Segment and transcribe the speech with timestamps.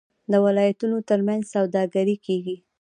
[0.31, 2.55] د ولایتونو ترمنځ سوداګري کیږي.